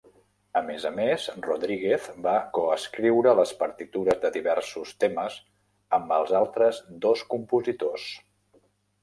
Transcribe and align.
A 0.59 0.61
més 0.67 0.85
a 0.89 0.91
més, 0.93 1.25
Rodríguez 1.47 2.07
va 2.27 2.33
coescriure 2.57 3.33
les 3.41 3.51
partitures 3.59 4.17
de 4.25 4.33
diversos 4.39 4.95
temes 5.05 5.37
amb 6.01 6.17
els 6.19 6.35
altres 6.41 6.83
dos 7.07 7.25
compositors. 7.37 8.11